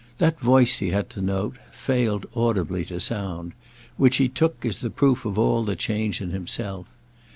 [0.17, 3.53] That voice, he had to note, failed audibly to sound;
[3.97, 6.87] which he took as the proof of all the change in himself.